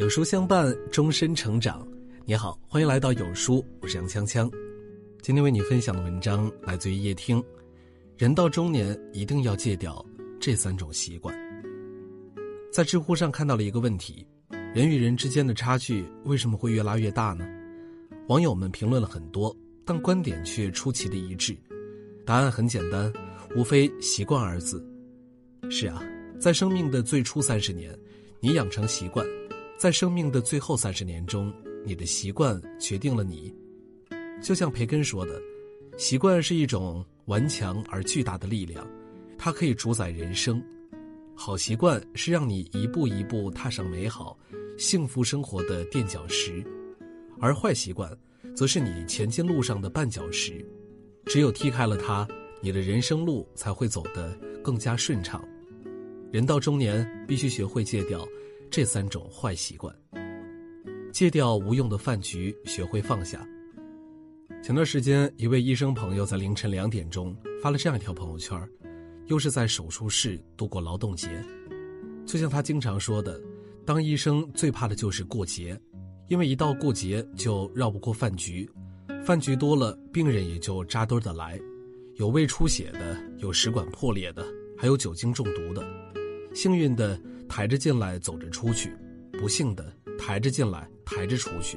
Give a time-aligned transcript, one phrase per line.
[0.00, 1.86] 有书相伴，终身成长。
[2.24, 4.50] 你好，欢迎来到有书，我是杨锵锵。
[5.20, 7.44] 今天为你分享的文章来自于叶听。
[8.16, 10.02] 人到中年，一定要戒掉
[10.40, 11.36] 这三种习惯。
[12.72, 14.26] 在知乎上看到了一个问题：
[14.74, 17.46] 人与人之间的差距为什么会越拉越大呢？
[18.28, 19.54] 网友们评论了很多，
[19.84, 21.54] 但观点却出奇的一致。
[22.24, 23.12] 答案很简单，
[23.54, 24.82] 无非“习惯”二字。
[25.70, 26.02] 是啊，
[26.40, 27.94] 在生命的最初三十年，
[28.40, 29.26] 你养成习惯。
[29.80, 31.50] 在生命的最后三十年中，
[31.86, 33.50] 你的习惯决定了你。
[34.42, 35.40] 就像培根说的，
[35.96, 38.86] 习惯是一种顽强而巨大的力量，
[39.38, 40.62] 它可以主宰人生。
[41.34, 44.38] 好习惯是让你一步一步踏上美好、
[44.76, 46.62] 幸福生活的垫脚石，
[47.40, 48.14] 而坏习惯，
[48.54, 50.62] 则是你前进路上的绊脚石。
[51.24, 52.28] 只有踢开了它，
[52.60, 55.42] 你的人生路才会走得更加顺畅。
[56.30, 58.28] 人到中年，必须学会戒掉。
[58.70, 59.92] 这三种坏习惯，
[61.12, 63.44] 戒掉无用的饭局，学会放下。
[64.62, 68.56] 前段时间，一位医生朋友在凌晨两点钟发了这样一条朋友圈
[69.26, 71.28] 又是在手术室度过劳动节。
[72.24, 73.40] 就像他经常说的，
[73.84, 75.76] 当医生最怕的就是过节，
[76.28, 78.70] 因为一到过节就绕不过饭局，
[79.24, 81.58] 饭局多了，病人也就扎堆的来，
[82.18, 84.46] 有胃出血的，有食管破裂的，
[84.78, 85.84] 还有酒精中毒的。
[86.54, 87.20] 幸运的。
[87.50, 88.88] 抬着进来，走着出去；
[89.32, 91.76] 不幸的，抬着进来，抬着出去。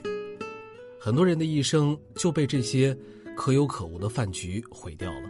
[0.99, 2.95] 很多人的一生就被这些
[3.35, 5.29] 可有可无的饭局毁掉了。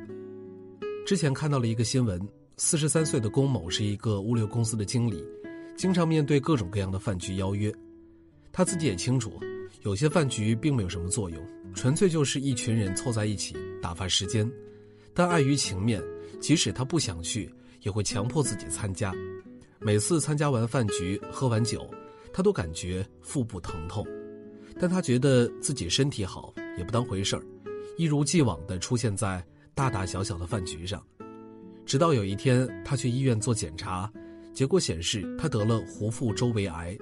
[1.05, 2.21] 之前看到了一个新闻：
[2.57, 5.23] 四十三岁的龚某是一个物流公司的经理，
[5.77, 7.73] 经常面对各种各样的饭局邀约。
[8.51, 9.39] 他自己也清楚，
[9.83, 11.41] 有些饭局并没有什么作用，
[11.73, 14.47] 纯粹就是一群人凑在一起打发时间。
[15.13, 16.03] 但碍于情面，
[16.41, 17.49] 即使他不想去，
[17.81, 19.13] 也会强迫自己参加。
[19.85, 21.89] 每次参加完饭局、喝完酒，
[22.31, 24.07] 他都感觉腹部疼痛，
[24.79, 27.43] 但他觉得自己身体好，也不当回事儿，
[27.97, 29.45] 一如既往地出现在
[29.75, 31.05] 大大小小的饭局上。
[31.85, 34.09] 直到有一天，他去医院做检查，
[34.53, 36.97] 结果显示他得了壶腹周围癌。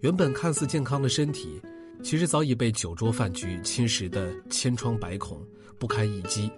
[0.00, 1.58] 原本看似健康的身体，
[2.02, 5.42] 其实早已被酒桌饭局侵蚀得千疮百孔、
[5.78, 6.50] 不堪一击。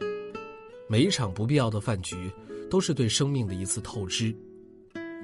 [0.88, 2.28] 每一场不必要的饭局，
[2.69, 4.34] 都是对生命的一次透支。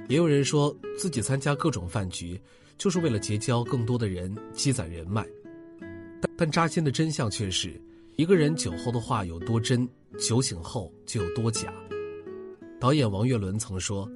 [0.07, 2.39] 也有人说自己参加各种饭局，
[2.77, 5.25] 就是为了结交更多的人，积攒人脉。
[6.37, 7.79] 但扎心的真相却是，
[8.15, 9.87] 一个人酒后的话有多真，
[10.19, 11.73] 酒醒后就有多假。
[12.79, 14.07] 导演王岳伦曾说，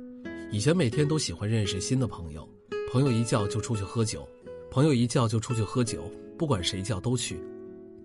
[0.51, 2.47] 以前每天都喜欢认识新的朋友，
[2.91, 4.27] 朋友一叫就出去喝酒，
[4.69, 7.39] 朋友一叫就出去喝酒，不管谁叫都去。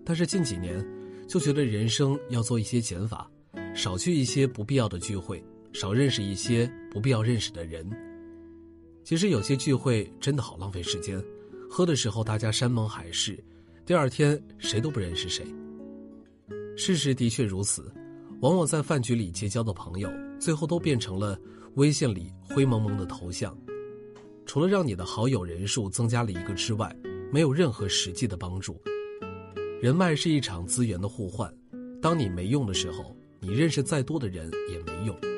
[0.03, 0.83] 但是近几年，
[1.27, 3.29] 就觉得人生要做一些减法，
[3.75, 5.43] 少去一些不必要的聚会。
[5.75, 7.85] 少认识一些不必要认识的人。
[9.03, 11.21] 其实有些聚会真的好浪费时间，
[11.69, 13.37] 喝的时候大家山盟海誓，
[13.85, 15.45] 第二天谁都不认识谁。
[16.77, 17.91] 事实的确如此，
[18.39, 20.09] 往往在饭局里结交的朋友，
[20.39, 21.37] 最后都变成了
[21.73, 23.53] 微信里灰蒙蒙的头像，
[24.45, 26.95] 除了让你的好友人数增加了一个之外，
[27.33, 28.81] 没有任何实际的帮助。
[29.81, 31.53] 人脉是一场资源的互换，
[32.01, 35.34] 当你没用的时候，你认识再多的人也没用。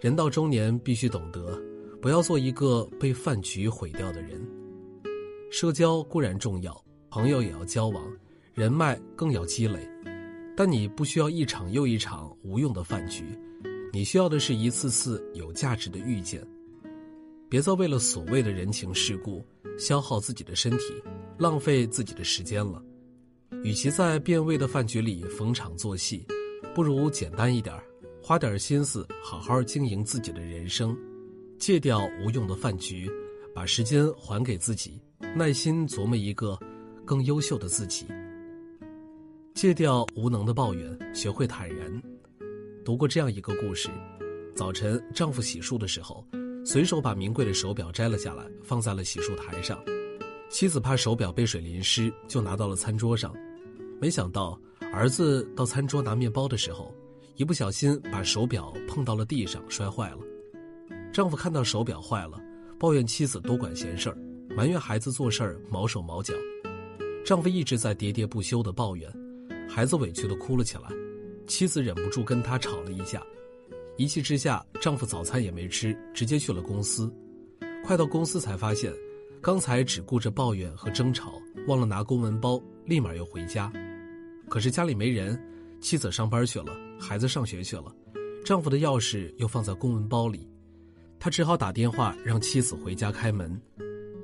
[0.00, 1.60] 人到中年，必须懂得，
[2.00, 4.40] 不要做一个被饭局毁掉的人。
[5.50, 8.02] 社交固然重要，朋友也要交往，
[8.54, 9.86] 人脉更要积累，
[10.56, 13.24] 但你不需要一场又一场无用的饭局，
[13.92, 16.42] 你需要的是一次次有价值的遇见。
[17.50, 19.44] 别再为了所谓的人情世故，
[19.78, 20.94] 消耗自己的身体，
[21.36, 22.82] 浪费自己的时间了。
[23.64, 26.26] 与其在变味的饭局里逢场作戏，
[26.74, 27.84] 不如简单一点儿。
[28.22, 30.96] 花点心思，好好经营自己的人生，
[31.58, 33.10] 戒掉无用的饭局，
[33.54, 35.00] 把时间还给自己，
[35.34, 36.56] 耐心琢磨一个
[37.04, 38.06] 更优秀的自己。
[39.54, 41.90] 戒掉无能的抱怨，学会坦然。
[42.84, 43.88] 读过这样一个故事：
[44.54, 46.24] 早晨，丈夫洗漱的时候，
[46.64, 49.82] 随手把名贵的手表摘了下来，放在了洗漱台上。
[50.50, 53.34] 妻子怕手表被水淋湿，就拿到了餐桌上。
[53.98, 54.60] 没想到，
[54.92, 56.94] 儿子到餐桌拿面包的时候。
[57.40, 60.18] 一不小心把手表碰到了地上，摔坏了。
[61.10, 62.38] 丈夫看到手表坏了，
[62.78, 64.18] 抱怨妻子多管闲事儿，
[64.54, 66.34] 埋怨孩子做事儿毛手毛脚。
[67.24, 69.10] 丈夫一直在喋喋不休的抱怨，
[69.66, 70.82] 孩子委屈的哭了起来。
[71.46, 73.22] 妻子忍不住跟他吵了一架，
[73.96, 77.10] 一气之下，丈夫早餐也没吃，直接去了公司。
[77.86, 78.92] 快到公司才发现，
[79.40, 83.72] 刚才只顾着抱怨和争吵，忘了拿公文包，立马又回家。
[84.46, 85.42] 可是家里没人。
[85.80, 87.94] 妻子上班去了，孩子上学去了，
[88.44, 90.48] 丈夫的钥匙又放在公文包里，
[91.18, 93.60] 他只好打电话让妻子回家开门。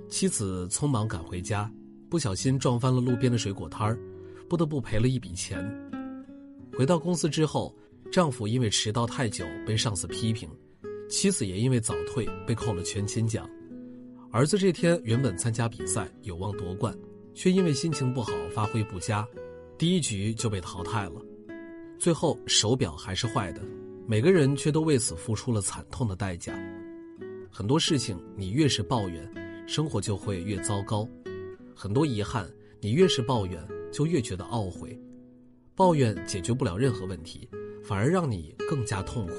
[0.08, 1.70] 妻子匆忙赶回家，
[2.10, 3.98] 不小心撞翻了路边的水果摊儿，
[4.48, 5.64] 不得不赔了一笔钱。
[6.76, 7.74] 回到公司之后，
[8.12, 10.48] 丈夫因为迟到太久被上司批评，
[11.08, 13.48] 妻子也因为早退被扣了全勤奖。
[14.30, 16.94] 儿子这天原本参加比赛有望夺冠，
[17.34, 19.26] 却因为心情不好发挥不佳，
[19.78, 21.20] 第一局就被淘汰了。
[21.98, 23.60] 最后手表还是坏的，
[24.06, 26.52] 每个人却都为此付出了惨痛的代价。
[27.50, 29.46] 很多事情你越是抱怨。
[29.68, 31.08] 生活就会越糟糕，
[31.74, 32.48] 很多遗憾，
[32.80, 33.60] 你越是抱怨，
[33.90, 34.96] 就越觉得懊悔。
[35.74, 37.48] 抱怨解决不了任何问题，
[37.82, 39.34] 反而让你更加痛苦。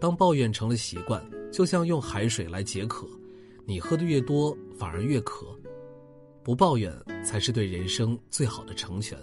[0.00, 3.06] 当抱怨成了习惯，就像用海水来解渴，
[3.64, 5.56] 你喝的越多，反而越渴。
[6.42, 6.92] 不抱怨
[7.24, 9.16] 才是对人生最好的成全。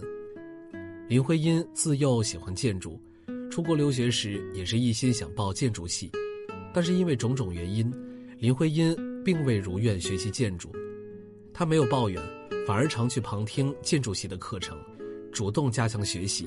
[1.10, 2.96] 林徽因自幼喜欢建筑，
[3.50, 6.08] 出国留学时也是一心想报建筑系，
[6.72, 7.92] 但是因为种种原因，
[8.38, 8.96] 林徽因。
[9.22, 10.72] 并未如愿学习建筑，
[11.52, 12.22] 她没有抱怨，
[12.66, 14.78] 反而常去旁听建筑系的课程，
[15.30, 16.46] 主动加强学习。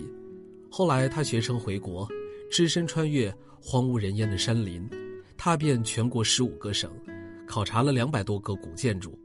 [0.72, 2.08] 后来她学成回国，
[2.50, 3.32] 只身穿越
[3.62, 4.90] 荒无人烟的山林，
[5.38, 6.90] 踏遍全国十五个省，
[7.46, 9.16] 考察了两百多个古建筑。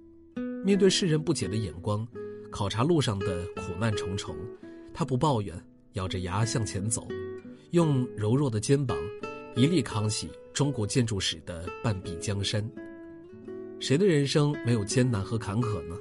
[0.63, 2.07] 面对世人不解的眼光，
[2.51, 4.37] 考察路上的苦难重重，
[4.99, 5.57] 他不抱怨，
[5.93, 7.07] 咬着牙向前走，
[7.71, 8.99] 用柔弱的肩膀，
[9.55, 12.69] 一力扛起中国建筑史的半壁江山。
[13.79, 15.97] 谁的人生没有艰难和坎坷呢？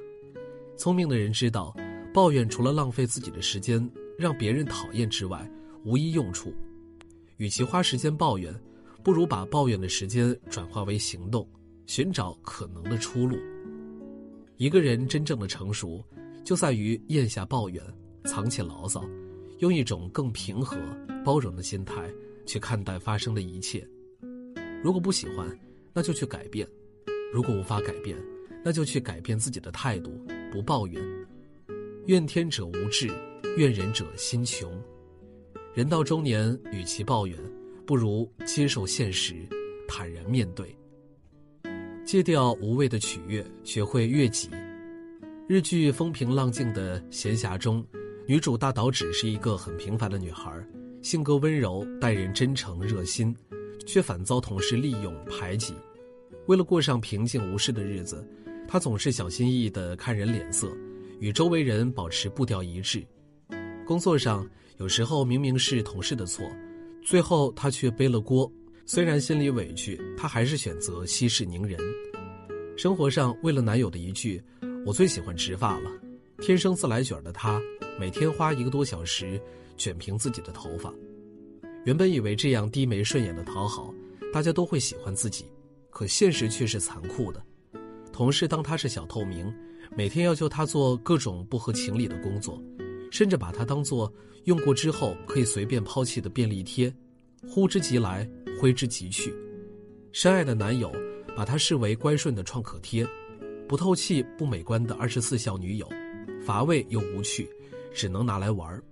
[0.76, 1.72] 聪明的人知道，
[2.12, 5.48] 抱怨除了浪费自己的时间，让别人讨厌之外，
[5.84, 6.52] 无一用处。
[7.36, 8.52] 与其花时间抱怨，
[9.04, 11.48] 不如把抱怨的时间转化为行动，
[11.86, 13.38] 寻找可能的出路。
[14.56, 16.04] 一个人真正的成熟，
[16.42, 17.80] 就在于咽下抱怨，
[18.28, 19.02] 藏起牢骚，
[19.60, 20.76] 用一种更平和、
[21.24, 21.94] 包容的心态
[22.44, 23.88] 去看待发生的一切。
[24.84, 25.48] 如果不喜欢，
[25.94, 26.68] 那就去改变。
[27.32, 28.18] 如果无法改变，
[28.62, 30.10] 那就去改变自己的态度，
[30.52, 31.02] 不抱怨。
[32.04, 33.08] 怨天者无志，
[33.56, 34.70] 怨人者心穷。
[35.72, 37.38] 人到中年，与其抱怨，
[37.86, 39.34] 不如接受现实，
[39.88, 40.76] 坦然面对。
[42.04, 44.50] 戒掉无谓的取悦，学会悦己。
[45.46, 47.82] 日剧《风平浪静的闲暇》中，
[48.28, 50.52] 女主大岛只是一个很平凡的女孩，
[51.00, 53.34] 性格温柔，待人真诚热心，
[53.86, 55.72] 却反遭同事利用排挤。
[56.46, 58.22] 为了过上平静无事的日子，
[58.68, 60.70] 她总是小心翼翼地看人脸色，
[61.20, 63.02] 与周围人保持步调一致。
[63.86, 64.46] 工作上，
[64.76, 66.46] 有时候明明是同事的错，
[67.02, 68.50] 最后她却背了锅。
[68.84, 71.80] 虽然心里委屈，她还是选择息事宁人。
[72.76, 74.38] 生活上，为了男友的一句
[74.84, 75.90] “我最喜欢直发了”，
[76.40, 77.60] 天生自来卷的他，
[77.98, 79.40] 每天花一个多小时
[79.76, 80.92] 卷平自己的头发。
[81.84, 83.92] 原本以为这样低眉顺眼的讨好，
[84.32, 85.46] 大家都会喜欢自己。
[85.90, 87.42] 可现实却是残酷的，
[88.12, 89.52] 同事当他是小透明，
[89.96, 92.62] 每天要求他做各种不合情理的工作，
[93.10, 94.12] 甚至把他当做
[94.44, 96.94] 用过之后可以随便抛弃的便利贴，
[97.48, 98.28] 呼之即来，
[98.60, 99.34] 挥之即去。
[100.12, 100.92] 深爱的男友
[101.36, 103.04] 把她视为乖顺的创可贴，
[103.66, 105.88] 不透气不美观的二十四孝女友，
[106.48, 107.46] 乏味又无趣，
[107.92, 108.82] 只能拿来玩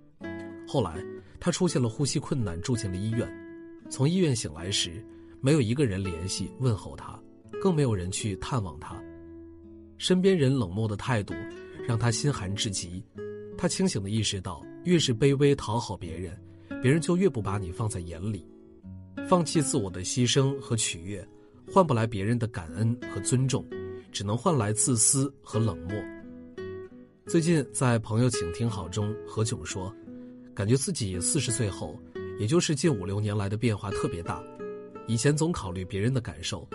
[0.67, 1.03] 后来
[1.39, 3.27] 他出现了呼吸困难，住进了医院。
[3.89, 5.03] 从医院醒来时。
[5.39, 7.17] 没有一个人联系问候他，
[7.61, 8.99] 更没有人去探望他。
[9.99, 11.33] 身边人冷漠的态度，
[11.87, 13.03] 让他心寒至极。
[13.55, 16.35] 他清醒地意识到，越是卑微讨好别人，
[16.81, 18.47] 别人就越不把你放在眼里。
[19.29, 21.25] 放弃自我的牺牲和取悦，
[21.71, 23.63] 换不来别人的感恩和尊重，
[24.11, 25.95] 只能换来自私和冷漠。
[27.27, 29.93] 最近在朋友请听好中，何炅说，
[30.53, 31.99] 感觉自己四十岁后，
[32.39, 34.41] 也就是近五六年来的变化特别大。
[35.07, 36.65] 以前总考虑别人的感受，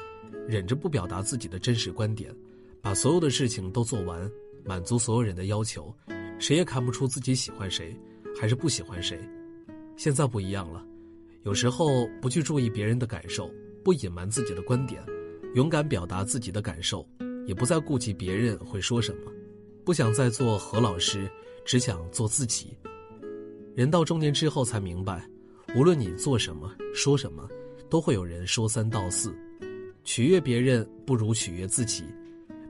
[0.47, 2.31] 忍着不表达自己的真实观点，
[2.83, 4.31] 把所有的事情都做完，
[4.63, 5.91] 满足所有人的要求，
[6.39, 7.99] 谁也看不出自己喜欢谁，
[8.39, 9.19] 还是不喜欢谁。
[9.97, 10.85] 现在不一样了，
[11.45, 13.51] 有时候不去注意别人的感受，
[13.83, 15.03] 不隐瞒自己的观点，
[15.55, 17.09] 勇敢表达自己的感受，
[17.47, 19.33] 也不再顾及别人会说什么，
[19.85, 21.31] 不想再做何老师，
[21.65, 22.77] 只想做自己。
[23.75, 25.29] 人到中年之后才明白，
[25.75, 27.49] 无论你做什么，说什么。
[27.91, 29.35] 都会有人说三道四，
[30.03, 32.05] 取悦别人不如取悦自己，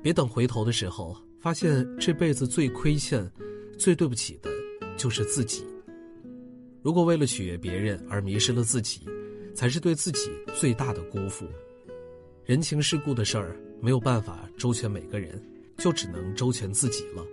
[0.03, 3.31] 别等回头的时候发现这辈子最亏欠、
[3.79, 4.51] 最对不起的，
[4.97, 5.65] 就是自己。
[6.83, 9.03] 如果为了取悦别人而迷失了自己，
[9.55, 10.29] 才是对自己
[10.59, 11.47] 最大的辜负。
[12.45, 15.41] 人情世故的事儿没有办法周全每个人，
[15.83, 17.27] 就只能周全自己了。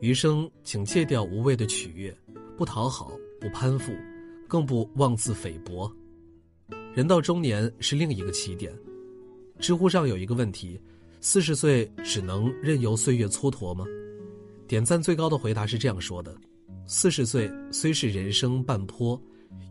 [0.00, 2.12] 余生，请戒掉无谓的取悦，
[2.56, 3.92] 不讨好，不攀附，
[4.48, 5.88] 更不妄自菲薄。
[6.92, 8.76] 人到中年是另一个起点。
[9.60, 10.80] 知乎上有一个问题：
[11.20, 13.84] 四十岁只能任由岁月蹉跎吗？
[14.66, 16.36] 点赞最高的回答是这样说的：
[16.86, 19.20] 四十岁虽是人生半坡，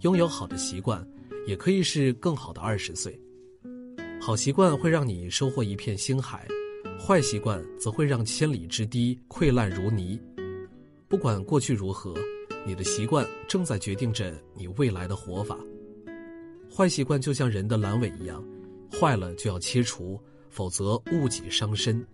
[0.03, 1.05] 拥有好的习惯，
[1.45, 3.19] 也可以是更好的二十岁。
[4.21, 6.47] 好习惯会让你收获一片星海，
[7.01, 10.19] 坏习惯则会让千里之堤溃烂如泥。
[11.07, 12.13] 不管过去如何，
[12.67, 15.57] 你的习惯正在决定着你未来的活法。
[16.71, 18.43] 坏习惯就像人的阑尾一样，
[18.91, 22.05] 坏了就要切除，否则误己伤身。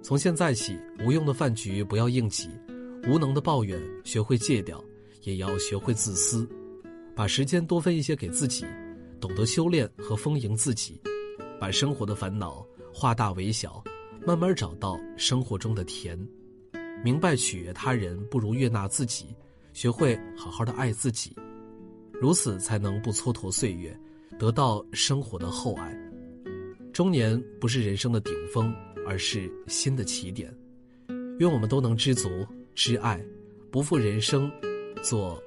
[0.00, 2.48] 从现在起，无用的饭局不要应挤，
[3.08, 4.82] 无能的抱怨学会戒掉，
[5.22, 6.48] 也要学会自私，
[7.16, 8.64] 把时间多分一些给自己，
[9.18, 11.00] 懂得修炼和丰盈自己，
[11.58, 13.82] 把生活的烦恼化大为小，
[14.26, 16.18] 慢慢找到生活中的甜。
[17.04, 19.26] 明白取悦他人不如悦纳自己，
[19.74, 21.36] 学会好好的爱自己，
[22.12, 23.94] 如此才能不蹉跎岁月，
[24.38, 25.94] 得到生活的厚爱。
[26.92, 28.74] 中年不是人生的顶峰，
[29.06, 30.50] 而是新的起点。
[31.38, 32.30] 愿我们都能知足、
[32.74, 33.22] 知爱，
[33.70, 34.50] 不负人生，
[35.02, 35.42] 做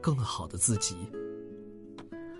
[0.00, 0.96] 更好的自己。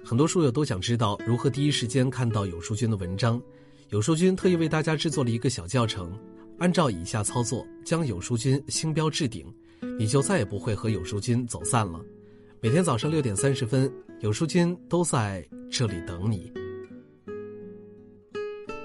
[0.05, 3.41] 很多书友都想知道如何第一时间看到有书君的文章，
[3.89, 6.13] 有书君特意为大家制作了一个小教程。
[6.59, 9.47] 按照以下操作，将有书君星标置顶，
[9.99, 12.01] 你就再也不会和有书君走散了。
[12.61, 16.53] 每天早上六点三十分，有书君都在这里等你。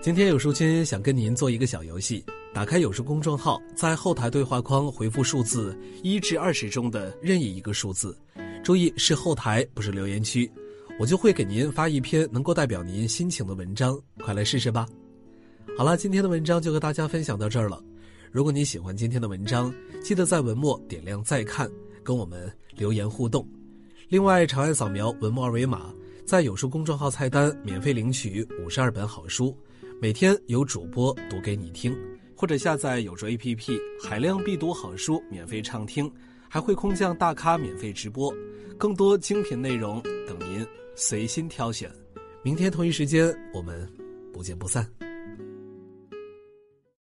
[0.01, 8.15] 今天有书君想跟您做一个小游戏，打开有书公众号，在后台对话框回复数字一至二十中的任意一个数字，
[8.63, 10.51] 注意是后台，不是留言区，
[10.99, 14.85] 我就会给您发一篇能够代表您心情的文章，快来试试吧。
[15.77, 17.81] 好了，今天的文章就和大家分享到这儿了。
[18.31, 21.69] 如果你喜欢今天的文章，记得在文末点亮再看，
[22.03, 23.47] 跟我们留言互动。
[24.09, 25.93] 另外，长按扫描文末二维码，
[26.25, 29.57] 在有书公众号菜单免费领取五十二本好书，
[30.01, 31.97] 每天有主播读给你听，
[32.35, 36.11] 或者下载有书 APP，海量必读好书免费畅听，
[36.47, 38.33] 还会空降大咖免费直播，
[38.77, 41.89] 更多精品内容等您随心挑选。
[42.43, 43.87] 明天同一时间，我们
[44.33, 45.10] 不见不散。